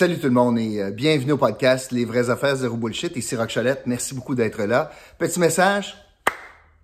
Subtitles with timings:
[0.00, 3.14] Salut tout le monde et euh, bienvenue au podcast Les vraies affaires zéro bullshit.
[3.16, 4.90] Ici Rock Cholette, merci beaucoup d'être là.
[5.18, 5.94] Petit message,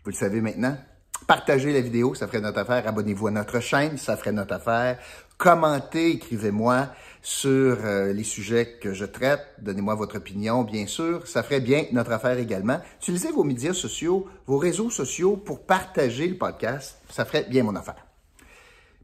[0.05, 0.77] vous le savez maintenant,
[1.27, 2.87] partagez la vidéo, ça ferait notre affaire.
[2.87, 4.99] Abonnez-vous à notre chaîne, ça ferait notre affaire.
[5.39, 6.89] Commentez, écrivez-moi
[7.23, 9.41] sur euh, les sujets que je traite.
[9.63, 11.27] Donnez-moi votre opinion, bien sûr.
[11.27, 12.83] Ça ferait bien notre affaire également.
[13.01, 16.99] Utilisez vos médias sociaux, vos réseaux sociaux pour partager le podcast.
[17.09, 18.06] Ça ferait bien mon affaire.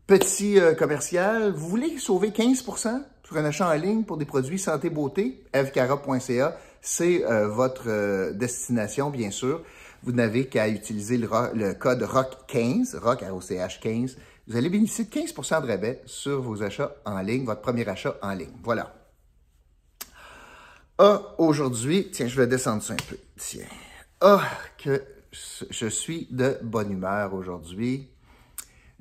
[0.06, 4.58] Petit euh, commercial, vous voulez sauver 15% sur un achat en ligne pour des produits
[4.58, 5.44] santé-beauté?
[5.52, 9.62] evcara.ca, c'est euh, votre euh, destination, bien sûr.
[10.02, 14.16] Vous n'avez qu'à utiliser le, le, code ROCK15, ROCK, R-O-C-H 15.
[14.48, 18.16] Vous allez bénéficier de 15% de rabais sur vos achats en ligne, votre premier achat
[18.22, 18.50] en ligne.
[18.64, 18.92] Voilà.
[20.98, 23.16] Ah, aujourd'hui, tiens, je vais descendre ça un peu.
[23.36, 23.66] Tiens.
[24.20, 24.42] Ah,
[24.78, 25.00] que
[25.70, 28.11] je suis de bonne humeur aujourd'hui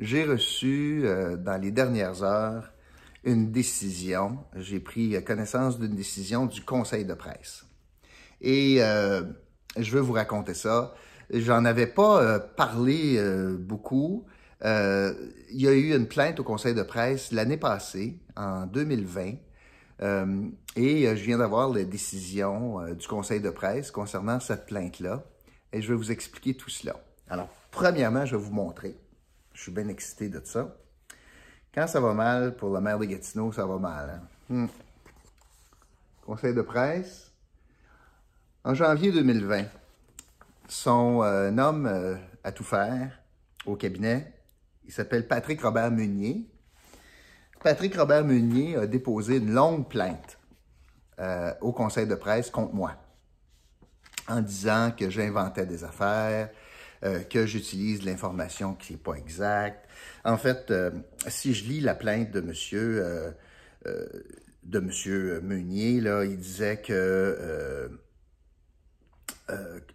[0.02, 2.74] j'ai reçu euh, dans les dernières heures
[3.24, 4.40] une décision.
[4.56, 7.66] J'ai pris connaissance d'une décision du conseil de presse.
[8.42, 9.22] Et euh,
[9.78, 10.94] je veux vous raconter ça.
[11.34, 14.26] J'en avais pas euh, parlé euh, beaucoup.
[14.66, 15.14] Euh,
[15.50, 19.36] il y a eu une plainte au conseil de presse l'année passée, en 2020.
[20.76, 25.24] et je viens d'avoir la décision du conseil de presse concernant cette plainte-là.
[25.74, 26.96] Et je vais vous expliquer tout cela.
[27.30, 28.98] Alors, premièrement, je vais vous montrer.
[29.62, 30.76] Je suis bien excité de ça.
[31.72, 34.10] Quand ça va mal pour la maire de Gatineau, ça va mal.
[34.50, 34.56] Hein?
[34.56, 34.68] Hmm.
[36.26, 37.32] Conseil de presse.
[38.64, 39.66] En janvier 2020,
[40.68, 43.22] son euh, homme euh, à tout faire
[43.68, 44.34] au cabinet,
[44.84, 46.50] il s'appelle Patrick Robert Meunier.
[47.64, 50.40] Patrick Robert Meunier a déposé une longue plainte
[51.20, 52.96] euh, au conseil de presse contre moi
[54.28, 56.50] en disant que j'inventais des affaires,
[57.04, 59.88] euh, que j'utilise l'information qui n'est pas exacte.
[60.24, 60.92] En fait, euh,
[61.28, 63.02] si je lis la plainte de monsieur,
[63.86, 64.06] euh,
[64.62, 67.90] de monsieur Meunier, là, il disait que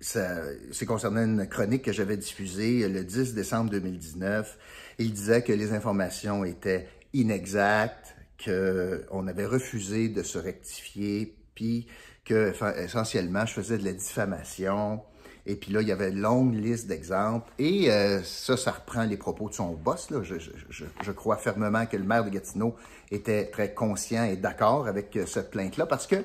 [0.01, 4.59] c'est concernant une chronique que j'avais diffusée le 10 décembre 2019.
[4.99, 11.87] Il disait que les informations étaient inexactes, qu'on avait refusé de se rectifier, puis
[12.25, 12.53] que
[12.83, 15.03] essentiellement je faisais de la diffamation,
[15.47, 17.51] et puis là, il y avait une longue liste d'exemples.
[17.59, 20.11] Et euh, ça, ça reprend les propos de son boss.
[20.11, 20.23] Là.
[20.23, 22.75] Je, je, je, crois fermement que le maire de Gatineau
[23.12, 26.17] était très conscient et d'accord avec euh, cette plainte-là parce que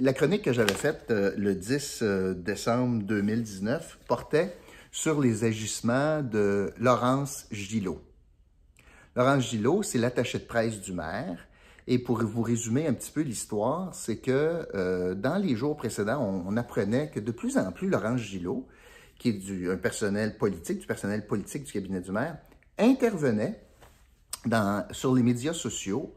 [0.00, 2.02] la chronique que j'avais faite euh, le 10
[2.36, 4.56] décembre 2019 portait
[4.90, 8.02] sur les agissements de Laurence Gillot.
[9.14, 11.46] Laurence Gillot, c'est l'attaché de presse du maire
[11.86, 16.22] et pour vous résumer un petit peu l'histoire, c'est que euh, dans les jours précédents,
[16.22, 18.66] on, apprenait que de plus en plus Laurence Gillot,
[19.18, 22.38] qui est du, un personnel politique, du personnel politique du cabinet du maire,
[22.78, 23.60] intervenait
[24.46, 26.14] dans, sur les médias sociaux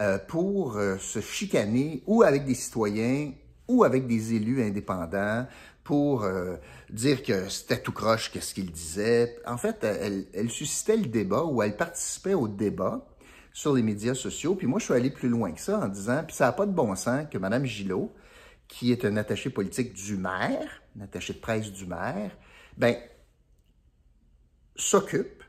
[0.00, 3.32] euh, pour euh, se chicaner ou avec des citoyens
[3.68, 5.46] ou avec des élus indépendants
[5.84, 6.56] pour euh,
[6.90, 9.36] dire que c'était tout croche qu'est-ce qu'il disait.
[9.46, 13.06] En fait, elle, elle suscitait le débat ou elle participait au débat
[13.54, 14.56] sur les médias sociaux.
[14.56, 16.66] Puis moi, je suis allé plus loin que ça en disant, puis ça n'a pas
[16.66, 18.12] de bon sens que Mme Gillot,
[18.68, 22.32] qui est un attaché politique du maire, un attaché de presse du maire,
[22.76, 22.96] ben,
[24.74, 25.44] s'occupe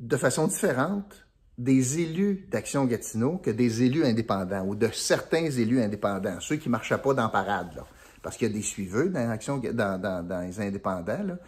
[0.00, 1.26] de façon différente
[1.58, 6.68] des élus d'Action Gatineau que des élus indépendants ou de certains élus indépendants, ceux qui
[6.68, 7.86] ne marchaient pas dans parade, là,
[8.22, 11.22] parce qu'il y a des suiveux dans, les indépendants.
[11.22, 11.38] Là.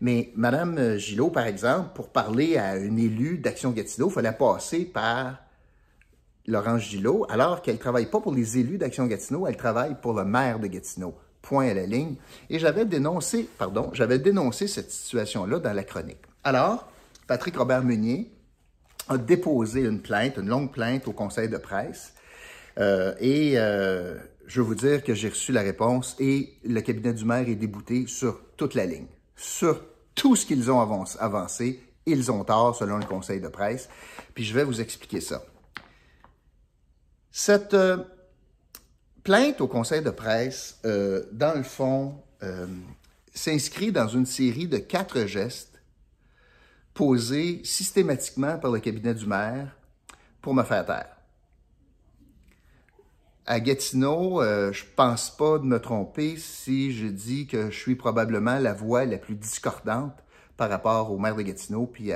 [0.00, 4.84] Mais Mme Gillot, par exemple, pour parler à une élue d'Action Gatineau, il fallait passer
[4.84, 5.38] par
[6.46, 10.14] Laurence Gillot, alors qu'elle ne travaille pas pour les élus d'Action Gatineau, elle travaille pour
[10.14, 11.14] le maire de Gatineau.
[11.42, 12.16] Point à la ligne.
[12.50, 16.22] Et j'avais dénoncé, pardon, j'avais dénoncé cette situation-là dans la chronique.
[16.44, 16.90] Alors,
[17.26, 18.30] Patrick Robert Meunier
[19.08, 22.14] a déposé une plainte, une longue plainte au conseil de presse.
[22.78, 24.16] Euh, et euh,
[24.46, 27.56] je veux vous dire que j'ai reçu la réponse et le cabinet du maire est
[27.56, 29.06] débouté sur toute la ligne
[29.38, 29.80] sur
[30.14, 31.80] tout ce qu'ils ont avancé.
[32.04, 33.88] Ils ont tort, selon le conseil de presse.
[34.34, 35.42] Puis je vais vous expliquer ça.
[37.30, 37.98] Cette euh,
[39.22, 42.66] plainte au conseil de presse, euh, dans le fond, euh,
[43.32, 45.80] s'inscrit dans une série de quatre gestes
[46.94, 49.76] posés systématiquement par le cabinet du maire
[50.42, 51.17] pour me faire taire
[53.48, 57.96] à Gatineau, euh, je pense pas de me tromper si je dis que je suis
[57.96, 60.22] probablement la voix la plus discordante
[60.58, 62.12] par rapport au maire de Gatineau puis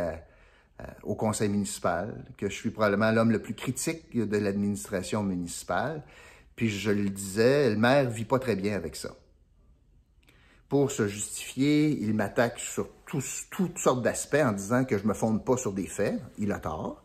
[1.04, 6.02] au conseil municipal, que je suis probablement l'homme le plus critique de l'administration municipale.
[6.54, 9.14] Puis je le disais, le maire vit pas très bien avec ça.
[10.68, 15.44] Pour se justifier, il m'attaque sur toutes sortes d'aspects en disant que je me fonde
[15.44, 16.20] pas sur des faits.
[16.36, 17.02] Il a tort.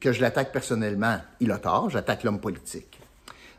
[0.00, 2.95] que je l'attaque personnellement, il a tort, j'attaque l'homme politique.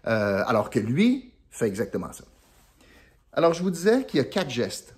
[0.08, 2.24] Euh, alors que lui fait exactement ça.
[3.34, 4.96] Alors, je vous disais qu'il y a quatre gestes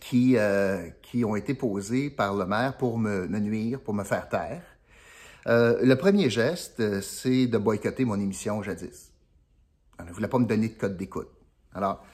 [0.00, 0.88] qui, euh,
[1.24, 4.62] ont été posés par le maire pour me, nuire, pour me faire taire.
[5.46, 9.12] Euh, le premier geste, c'est de boycotter mon émission jadis.
[9.98, 11.30] Il ne voulait pas me donner de code d'écoute.
[11.74, 12.04] Alors,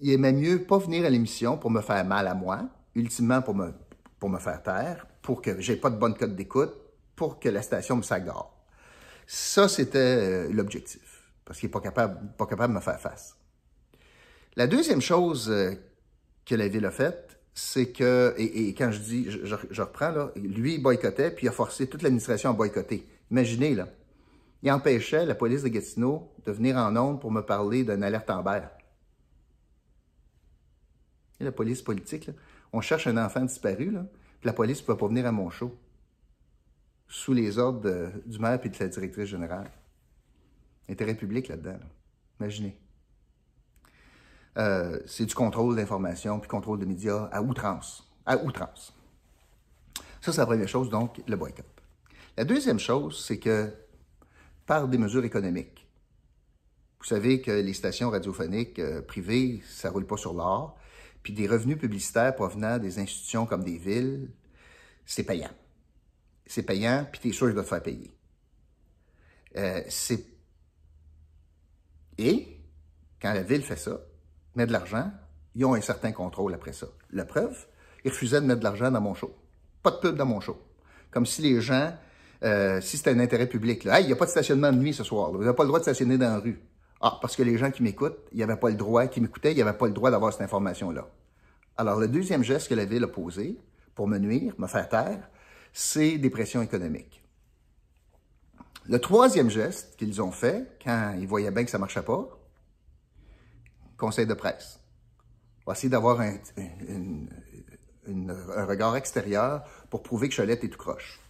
[0.00, 3.54] il aimait mieux pas venir à l'émission pour me faire mal à moi, ultimement pour
[3.54, 3.72] me,
[4.18, 6.74] pour me faire taire, pour que j'ai pas de bonne code d'écoute,
[7.14, 8.55] pour que la station me s'agore.
[9.26, 13.36] Ça, c'était euh, l'objectif, parce qu'il n'est pas capable, pas capable de me faire face.
[14.54, 15.74] La deuxième chose euh,
[16.44, 20.78] que la ville a faite, c'est que, et, quand je dis, je, reprends, là, lui,
[20.78, 23.06] boycottait, puis il a forcé toute l'administration à boycotter.
[23.30, 23.88] Imaginez, là,
[24.62, 28.30] il empêchait la police de Gatineau de venir en ondes pour me parler d'une alerte
[28.30, 28.60] en Amber.
[31.40, 32.34] La police politique, là,
[32.72, 34.06] on cherche un enfant disparu, là,
[34.40, 35.50] puis la police ne peut pas venir à mon
[37.08, 39.70] sous les ordres du maire et de la directrice générale.
[40.88, 41.78] Intérêt public là-dedans.
[42.40, 42.78] Imaginez.
[44.58, 48.08] Euh, c'est du contrôle d'information puis contrôle de médias à outrance.
[48.24, 48.94] À outrance.
[50.20, 51.66] Ça, c'est la première chose, donc, le boycott.
[52.36, 53.72] La deuxième chose, c'est que
[54.66, 55.86] par des mesures économiques,
[56.98, 60.76] vous savez que les stations radiophoniques euh, privées, ça roule pas sur l'or,
[61.22, 64.30] puis des revenus publicitaires provenant des institutions comme des villes,
[65.04, 65.50] c'est payant
[66.46, 68.16] c'est payant, puis tu es sûr qu'il va te faire payer.
[69.56, 69.82] Euh.
[72.18, 72.60] Et,
[73.20, 74.00] quand la ville fait ça,
[74.54, 75.10] met de l'argent,
[75.54, 76.86] ils ont un certain contrôle après ça.
[77.10, 77.66] La preuve,
[78.04, 79.34] ils refusaient de mettre de l'argent dans mon show.
[79.82, 80.58] Pas de pub dans mon show.
[81.10, 81.94] Comme si les gens,
[82.42, 84.94] euh, si c'était un intérêt public, là, il n'y a pas de stationnement de nuit
[84.94, 86.60] ce soir, vous n'avez pas le droit de stationner dans la rue.
[87.00, 89.58] Ah, parce que les gens qui m'écoutent, ils n'avaient pas le droit, qui m'écoutaient, ils
[89.58, 91.08] n'avaient pas le droit d'avoir cette information-là.
[91.76, 93.58] Alors, le deuxième geste que la ville a posé
[93.94, 95.28] pour me nuire, me faire taire,
[95.78, 97.22] c'est des pressions économiques.
[98.86, 102.26] Le troisième geste qu'ils ont fait, quand ils voyaient bien que ça ne marchait pas,
[103.98, 104.80] conseil de presse.
[105.60, 106.38] On va essayer d'avoir un,
[108.64, 111.20] regard extérieur pour prouver que Cholette est tout croche.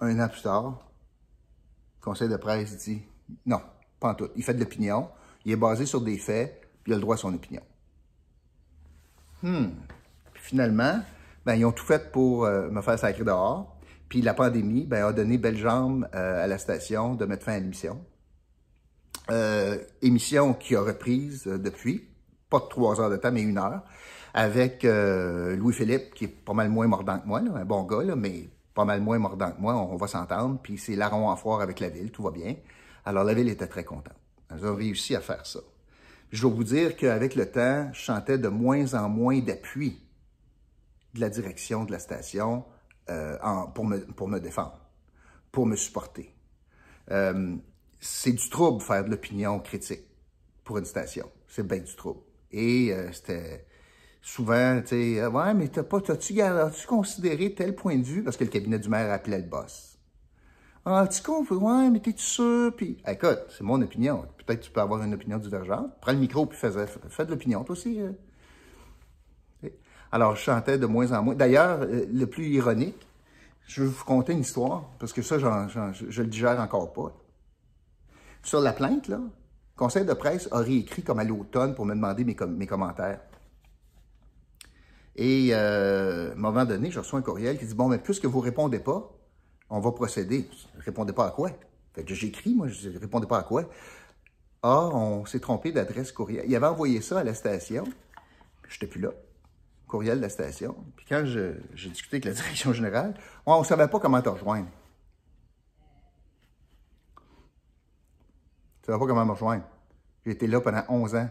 [0.00, 0.84] Un an plus tard,
[2.00, 3.02] conseil de presse dit
[3.44, 3.62] non,
[4.00, 4.30] pas en tout.
[4.34, 5.10] Il fait de l'opinion,
[5.44, 7.62] il est basé sur des faits, puis il a le droit à son opinion.
[9.44, 9.68] Hmm.
[10.34, 11.02] finalement,
[11.46, 13.76] ben, ils ont tout fait pour euh, me faire sacrer dehors.
[14.08, 17.52] Puis la pandémie ben, a donné belle jambe euh, à la station de mettre fin
[17.52, 18.04] à l'émission.
[19.30, 22.08] Euh, émission qui a reprise depuis,
[22.50, 23.82] pas de trois heures de temps, mais une heure,
[24.34, 28.84] avec Louis-Philippe, qui est pas mal moins mordant que moi, un bon gars, mais pas
[28.84, 31.88] mal moins mordant que moi, on, va s'entendre, puis c'est larron en foire avec la
[31.88, 32.54] ville, tout va bien.
[33.06, 34.14] Alors la ville était très contente.
[34.54, 35.60] Ils ont réussi à faire ça.
[36.30, 40.05] Je dois vous dire qu'avec le temps, je chantais de moins en moins d'appui
[41.16, 42.64] de la direction de la station
[43.10, 43.36] euh,
[43.74, 44.80] pour, me, pour me défendre,
[45.50, 46.34] pour me supporter.
[47.10, 47.56] Euh,
[48.00, 50.04] c'est du trouble faire de l'opinion critique
[50.64, 51.30] pour une station.
[51.48, 52.20] C'est bien du trouble.
[52.50, 53.66] Et euh, c'était
[54.22, 58.22] souvent, tu sais, ouais, mais t'as pas, t'as-tu, as-tu considéré tel point de vue?
[58.22, 59.98] Parce que le cabinet du maire appelait le boss.
[60.84, 61.56] Ah, tu comprends?
[61.56, 62.72] Ouais, mais t'es-tu sûr?
[62.76, 64.24] Puis, écoute, c'est mon opinion.
[64.36, 65.90] Peut-être que tu peux avoir une opinion divergente.
[66.00, 68.00] Prends le micro puis fais, fais de l'opinion, toi aussi.
[70.12, 71.34] Alors, je chantais de moins en moins.
[71.34, 73.06] D'ailleurs, euh, le plus ironique,
[73.66, 77.12] je vais vous conter une histoire, parce que ça, je le digère encore pas.
[78.42, 79.18] Sur la plainte, le
[79.74, 83.20] conseil de presse a réécrit comme à l'automne pour me demander mes, commentaires.
[85.16, 88.26] Et euh, à un moment donné, je reçois un courriel qui dit Bon, mais puisque
[88.26, 89.12] vous ne répondez pas,
[89.68, 90.48] on va procéder.
[90.78, 91.50] Répondais pas à quoi?
[91.94, 93.64] Fait que j'écris, moi, je ne répondais pas à quoi?
[94.62, 96.44] Ah, on s'est trompé d'adresse courriel.
[96.46, 97.84] Il avait envoyé ça à la station.
[98.68, 99.10] Je n'étais plus là
[99.86, 100.76] courriel de la station.
[100.96, 103.14] Puis quand j'ai discuté avec la direction générale,
[103.44, 104.68] on ne savait pas comment te rejoindre.
[107.16, 109.64] On ne savait pas comment me rejoindre.
[110.24, 111.28] J'ai été là pendant 11 ans.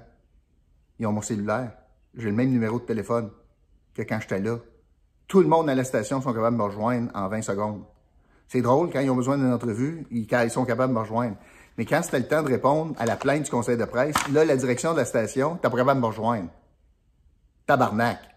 [0.99, 1.73] Ils ont mon cellulaire.
[2.15, 3.29] J'ai le même numéro de téléphone
[3.93, 4.57] que quand j'étais là.
[5.27, 7.83] Tout le monde à la station sont capables de me rejoindre en 20 secondes.
[8.47, 11.35] C'est drôle, quand ils ont besoin d'une entrevue, ils, ils sont capables de me rejoindre.
[11.77, 14.45] Mais quand c'était le temps de répondre à la plainte du conseil de presse, là,
[14.45, 16.49] la direction de la station, t'as pas capable de me rejoindre.
[17.65, 18.34] Tabarnak.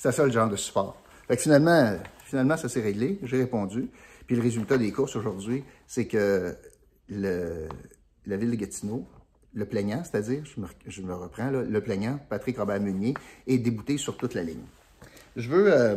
[0.00, 0.96] C'est ça le genre de support.
[1.28, 3.18] Fait que finalement, finalement, ça s'est réglé.
[3.22, 3.90] J'ai répondu.
[4.26, 6.56] Puis le résultat des courses aujourd'hui, c'est que
[7.10, 7.68] le,
[8.24, 9.06] la ville de Gatineau,
[9.52, 10.42] le plaignant, c'est-à-dire,
[10.86, 13.12] je me, reprends, le plaignant, Patrick Robert-Meunier,
[13.46, 14.64] est débouté sur toute la ligne.
[15.36, 15.96] Je veux euh,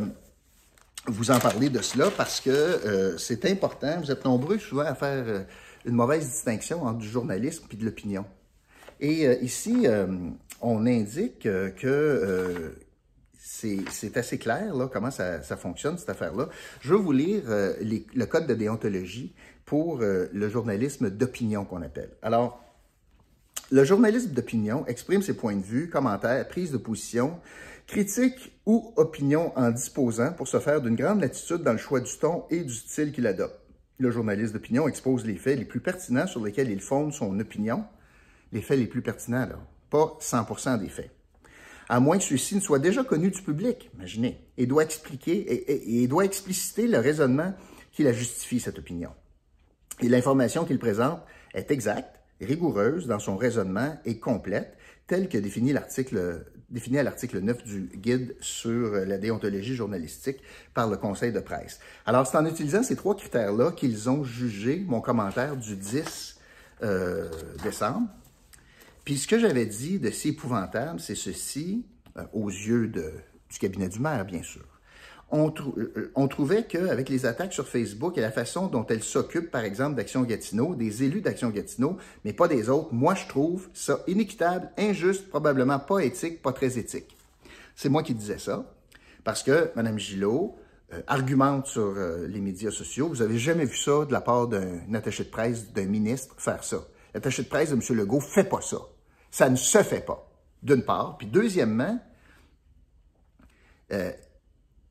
[1.05, 4.01] vous en parler de cela parce que euh, c'est important.
[4.01, 5.43] Vous êtes nombreux souvent à faire euh,
[5.86, 8.25] une mauvaise distinction entre du journalisme et de l'opinion.
[9.00, 9.86] Et ici,
[10.62, 12.74] on indique que
[13.45, 16.47] c'est assez clair là, comment ça, fonctionne, cette affaire-là.
[16.79, 19.33] Je vais vous lire euh, le code de déontologie
[19.65, 22.12] pour euh, le journalisme d'opinion qu'on appelle.
[22.21, 22.63] Alors,
[23.69, 27.38] le journalisme d'opinion exprime ses points de vue, commentaires, prises de position,
[27.85, 32.17] critiques ou opinions en disposant pour se faire d'une grande latitude dans le choix du
[32.17, 33.59] ton et du style qu'il adopte.
[33.97, 37.83] Le journaliste d'opinion expose les faits les plus pertinents sur lesquels il fonde son opinion.
[38.53, 39.59] Les faits les plus pertinents, là,
[39.89, 41.12] pas 100% des faits
[41.93, 46.07] à moins que ceux-ci ne soient déjà connus du public, imaginez, et doit expliquer et,
[46.07, 47.53] doit expliciter le raisonnement
[47.91, 49.12] qui la justifie, cette opinion.
[50.01, 51.21] Et l'information qu'il présente
[51.53, 57.41] est exacte, rigoureuse dans son raisonnement et complète, telle que définie l'article définie à l'article
[57.41, 60.39] 9 du guide sur la déontologie journalistique
[60.73, 61.79] par le Conseil de presse.
[62.07, 66.39] Alors, c'est en utilisant ces trois critères-là qu'ils ont jugé mon commentaire du 10
[66.81, 67.29] euh,
[67.62, 68.07] décembre,
[69.05, 71.86] puis ce que j'avais dit de si épouvantable, c'est ceci,
[72.17, 74.63] euh, aux yeux du cabinet du maire, bien sûr.
[75.31, 79.63] On, euh, trouvait qu'avec les attaques sur Facebook et la façon dont elles s'occupent, par
[79.63, 84.03] exemple, d'Action Gatineau, des élus d'Action Gatineau, mais pas des autres, moi, je trouve ça
[84.05, 87.17] inéquitable, injuste, probablement pas éthique, pas très éthique.
[87.75, 88.72] C'est moi qui disais ça,
[89.24, 90.55] parce que Mme Gillot
[90.93, 91.95] euh, argumente sur
[92.27, 93.10] les médias sociaux.
[93.10, 96.63] Vous avez jamais vu ça de la part d'un attaché de presse, d'un ministre, faire
[96.63, 96.86] ça.
[97.15, 97.98] L'attaché de presse de M.
[97.98, 98.77] Legault fait pas ça.
[99.33, 100.29] Ça ne se fait pas,
[100.61, 101.17] d'une part.
[101.17, 101.99] Puis deuxièmement,
[103.91, 104.11] euh,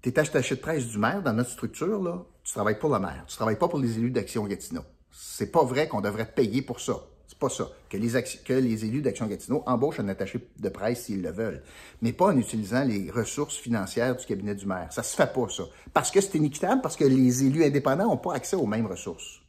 [0.03, 2.99] tu es attaché de presse du maire dans notre structure, là, tu travailles pour le
[2.99, 4.83] maire, tu travailles pas pour les élus d'Action Gatineau.
[5.13, 7.05] C'est pas vrai qu'on devrait payer pour ça.
[7.29, 7.71] C'est pas ça.
[7.89, 11.63] Que les, que les élus d'Action Gatineau embauchent un attaché de presse s'ils le veulent,
[12.01, 14.89] mais pas en utilisant les ressources financières du cabinet du maire.
[14.93, 15.63] Ça se fait pas, ça.
[15.95, 19.41] Parce que c'est inéquitable, parce que les élus indépendants n'ont pas accès aux mêmes ressources.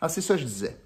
[0.00, 0.78] Ah, c'est ça que je disais.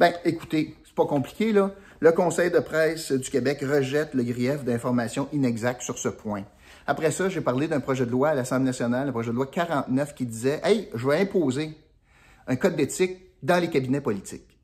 [0.00, 1.72] Ben, écoutez, c'est pas compliqué, là.
[2.00, 6.44] Le Conseil de presse du Québec rejette le grief d'informations inexactes sur ce point.
[6.86, 9.46] Après ça, j'ai parlé d'un projet de loi à l'Assemblée nationale, un projet de loi
[9.46, 11.76] 49 qui disait Hey, je vais imposer
[12.46, 14.58] un code d'éthique dans les cabinets politiques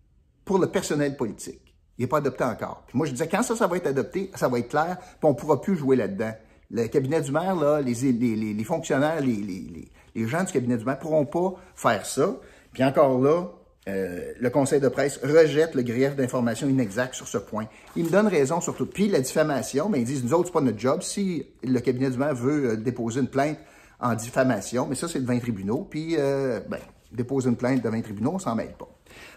[0.45, 1.75] pour le personnel politique.
[1.99, 2.85] Il n'est pas adopté encore.
[2.87, 5.19] Puis moi, je disais, quand ça, ça va être adopté, ça va être clair, puis
[5.23, 6.33] on ne pourra plus jouer là-dedans.
[6.71, 10.97] Le cabinet du maire, là, les, les, les fonctionnaires, les, gens du cabinet du maire
[10.97, 12.37] ne pourront pas faire ça.
[12.73, 13.51] Puis encore là,
[13.89, 17.67] euh, le conseil de presse rejette le grief d'information inexacte sur ce point.
[17.97, 18.87] Il me donne raison sur tout.
[18.87, 21.03] Puis la diffamation, mais ils disent, nous autres, c'est pas notre job.
[21.03, 23.59] Si le cabinet du maire veut euh, déposer une plainte
[23.99, 26.79] en diffamation, mais ça, c'est devant les tribunaux, puis, euh, ben,
[27.11, 28.89] déposer une plainte devant les tribunaux, on s'en mêle pas.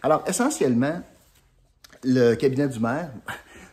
[0.04, 1.02] Alors, essentiellement,
[2.04, 3.12] le cabinet du maire,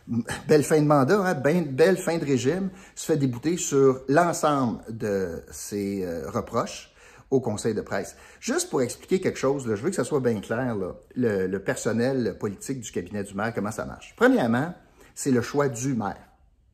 [0.47, 4.79] belle fin de mandat, hein, ben, belle fin de régime, se fait débouter sur l'ensemble
[4.89, 6.92] de ses reproches
[7.33, 8.15] au conseil de presse.
[8.39, 10.77] Juste pour expliquer quelque chose, je veux que ça soit bien clair,
[11.15, 14.13] le, personnel politique du cabinet du maire, comment ça marche?
[14.15, 14.73] Premièrement,
[15.15, 16.29] c'est le choix du maire.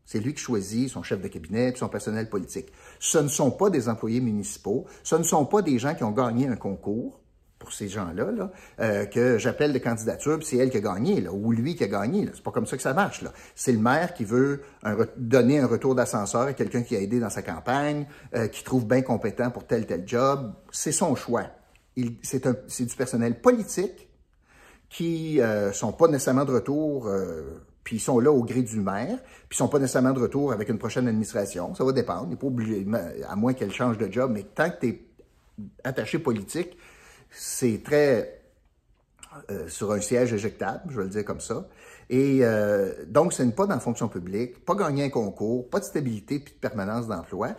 [0.06, 2.74] C'est lui qui choisit son chef de cabinet et son personnel politique.
[3.00, 6.12] Ce ne sont pas des employés municipaux, ce ne sont pas des gens qui ont
[6.12, 7.22] gagné un concours,
[7.60, 11.28] pour ces gens-là, là, euh, que j'appelle de candidature, puis c'est elle qui a gagné,
[11.28, 12.28] ou lui qui a gagné.
[12.34, 13.24] C'est pas comme ça que ça marche.
[13.54, 14.62] C'est le maire qui veut
[15.18, 18.88] donner un retour d'ascenseur à quelqu'un qui a aidé dans sa campagne, euh, qui trouve
[18.88, 20.54] bien compétent pour tel tel job.
[20.72, 21.48] C'est son choix.
[22.24, 24.10] C'est du personnel politique
[24.90, 28.80] qui euh, sont pas nécessairement de retour, euh, puis ils sont là au gré du
[28.80, 31.76] maire, puis ils sont pas nécessairement de retour avec une prochaine administration.
[31.76, 32.24] Ça va dépendre.
[32.26, 32.86] Il n'est pas obligé,
[33.28, 35.02] à moins qu'elle change de job, mais tant que tu es
[35.84, 36.78] attaché politique,
[37.30, 38.40] c'est très
[39.52, 41.68] euh, sur un siège éjectable, je vais le dire comme ça.
[42.10, 45.80] Et euh, donc, ce n'est pas dans la fonction publique, pas gagner un concours, pas
[45.80, 47.50] de stabilité puis de permanence d'emploi.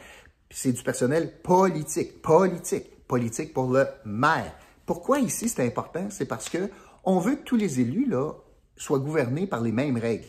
[0.51, 4.53] C'est du personnel politique, politique, politique pour le maire.
[4.85, 6.09] Pourquoi ici c'est important?
[6.11, 6.69] C'est parce que
[7.05, 8.33] on veut que tous les élus là,
[8.77, 10.27] soient gouvernés par les mêmes règles,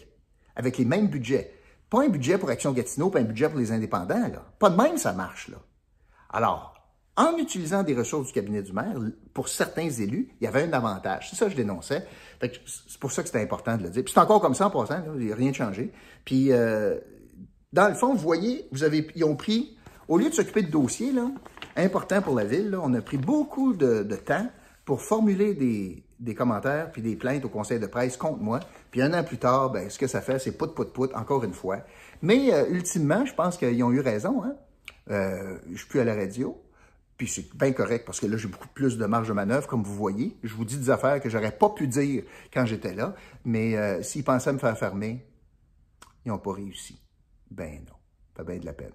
[0.55, 1.51] avec les mêmes budgets.
[1.89, 4.27] Pas un budget pour Action Gatineau, pas un budget pour les indépendants.
[4.27, 4.45] Là.
[4.59, 5.49] Pas de même, ça marche.
[5.49, 5.57] là.
[6.29, 6.80] Alors,
[7.21, 8.95] en utilisant des ressources du cabinet du maire,
[9.33, 11.29] pour certains élus, il y avait un avantage.
[11.29, 12.05] C'est ça que je dénonçais.
[12.41, 14.03] C'est pour ça que c'était important de le dire.
[14.03, 15.91] Puis c'est encore comme ça en passant, il n'y a rien de changé.
[16.25, 16.97] Puis, euh,
[17.73, 18.67] dans le fond, vous voyez,
[19.15, 21.29] ils ont pris, au lieu de s'occuper de dossiers, là,
[21.75, 24.47] importants pour la ville, on a pris beaucoup de, temps
[24.83, 28.59] pour formuler des, des, commentaires puis des plaintes au conseil de presse contre moi.
[28.89, 31.43] Puis un an plus tard, ben, ce que ça fait, c'est pout, pout, pout, encore
[31.43, 31.77] une fois.
[32.21, 34.43] Mais euh, ultimement, je pense qu'ils ont eu raison.
[34.43, 34.55] Hein?
[35.11, 36.59] Euh, je suis plus à la radio.
[37.21, 39.83] Puis c'est bien correct parce que là, j'ai beaucoup plus de marge de manœuvre, comme
[39.83, 40.35] vous voyez.
[40.41, 43.13] Je vous dis des affaires que j'aurais pas pu dire quand j'étais là.
[43.45, 45.23] Mais euh, s'ils pensaient me faire fermer,
[46.25, 46.99] ils n'ont pas réussi.
[47.51, 47.93] Ben non.
[48.33, 48.93] Pas bien de la peine.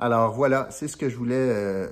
[0.00, 1.88] Alors voilà, c'est ce que je voulais euh,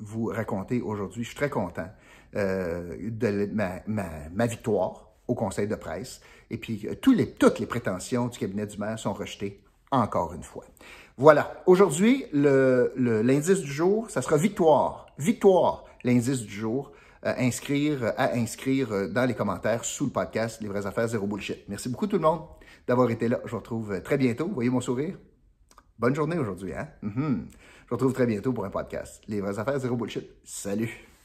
[0.00, 1.22] vous raconter aujourd'hui.
[1.22, 1.88] Je suis très content
[2.34, 3.48] euh, de
[3.86, 6.20] ma, victoire au conseil de presse.
[6.50, 9.62] Et puis, tous les, toutes les prétentions du cabinet du maire sont rejetées
[9.92, 10.64] encore une fois.
[11.18, 11.62] Voilà.
[11.66, 15.06] Aujourd'hui, l'indice du jour, ça sera victoire.
[15.18, 16.92] Victoire, l'indice du jour.
[17.26, 21.68] Euh, inscrire, à inscrire dans les commentaires sous le podcast Les vraies affaires zéro bullshit.
[21.68, 22.42] Merci beaucoup tout le monde
[22.86, 23.40] d'avoir été là.
[23.44, 24.46] Je vous retrouve très bientôt.
[24.46, 25.16] Vous voyez mon sourire?
[25.98, 26.86] Bonne journée aujourd'hui, hein?
[27.02, 27.38] Mm-hmm.
[27.50, 29.20] Je vous retrouve très bientôt pour un podcast.
[29.26, 30.30] Les vraies affaires zéro bullshit.
[30.44, 31.17] Salut!